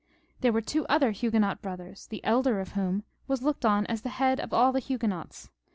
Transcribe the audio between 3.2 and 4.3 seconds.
was looked on as the